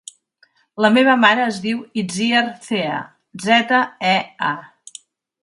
La 0.85 0.89
meva 0.95 1.13
mare 1.23 1.43
es 1.49 1.59
diu 1.65 1.83
Itziar 2.03 2.41
Zea: 2.71 2.97
zeta, 3.45 3.83
e, 4.15 4.17
a. 4.55 5.01